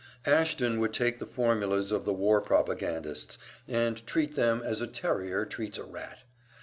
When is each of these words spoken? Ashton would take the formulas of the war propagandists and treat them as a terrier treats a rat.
Ashton 0.25 0.79
would 0.79 0.93
take 0.93 1.19
the 1.19 1.27
formulas 1.27 1.91
of 1.91 2.05
the 2.05 2.11
war 2.11 2.41
propagandists 2.41 3.37
and 3.67 4.03
treat 4.07 4.33
them 4.35 4.63
as 4.65 4.81
a 4.81 4.87
terrier 4.87 5.45
treats 5.45 5.77
a 5.77 5.83
rat. 5.83 6.23